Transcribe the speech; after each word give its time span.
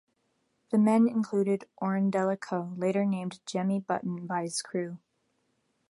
The 0.71 0.79
men 0.79 1.07
included 1.07 1.67
"Orundellico," 1.79 2.73
later 2.75 3.05
named 3.05 3.39
Jemmy 3.45 3.77
Button 3.79 4.25
by 4.25 4.41
his 4.41 4.63
crew. 4.63 4.97